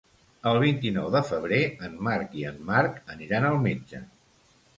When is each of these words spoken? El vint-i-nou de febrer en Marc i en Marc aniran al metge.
El 0.51 0.55
vint-i-nou 0.61 1.09
de 1.15 1.21
febrer 1.27 1.59
en 1.89 1.99
Marc 2.07 2.33
i 2.41 2.47
en 2.53 2.59
Marc 2.71 2.99
aniran 3.19 3.47
al 3.53 3.61
metge. 3.69 4.03